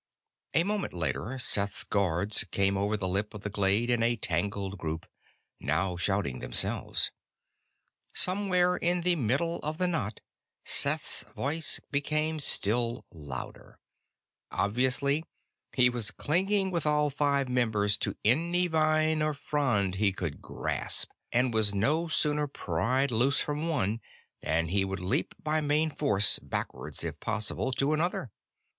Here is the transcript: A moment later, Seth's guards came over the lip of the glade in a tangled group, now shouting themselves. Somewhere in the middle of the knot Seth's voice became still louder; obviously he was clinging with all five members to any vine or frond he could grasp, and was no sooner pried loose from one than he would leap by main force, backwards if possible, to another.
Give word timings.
A 0.55 0.63
moment 0.63 0.93
later, 0.93 1.37
Seth's 1.37 1.83
guards 1.83 2.43
came 2.45 2.75
over 2.75 2.97
the 2.97 3.07
lip 3.07 3.35
of 3.35 3.41
the 3.41 3.51
glade 3.51 3.91
in 3.91 4.01
a 4.01 4.15
tangled 4.15 4.79
group, 4.79 5.05
now 5.59 5.95
shouting 5.95 6.39
themselves. 6.39 7.11
Somewhere 8.11 8.77
in 8.77 9.01
the 9.01 9.15
middle 9.15 9.59
of 9.59 9.77
the 9.77 9.85
knot 9.87 10.19
Seth's 10.65 11.21
voice 11.33 11.79
became 11.91 12.39
still 12.39 13.05
louder; 13.11 13.77
obviously 14.49 15.23
he 15.75 15.87
was 15.87 16.09
clinging 16.09 16.71
with 16.71 16.87
all 16.87 17.11
five 17.11 17.47
members 17.47 17.95
to 17.99 18.17
any 18.25 18.65
vine 18.65 19.21
or 19.21 19.35
frond 19.35 19.93
he 20.01 20.11
could 20.11 20.41
grasp, 20.41 21.11
and 21.31 21.53
was 21.53 21.75
no 21.75 22.07
sooner 22.07 22.47
pried 22.47 23.11
loose 23.11 23.39
from 23.39 23.67
one 23.69 24.01
than 24.41 24.69
he 24.69 24.83
would 24.83 24.99
leap 24.99 25.35
by 25.43 25.61
main 25.61 25.91
force, 25.91 26.39
backwards 26.39 27.03
if 27.03 27.19
possible, 27.19 27.71
to 27.73 27.93
another. 27.93 28.31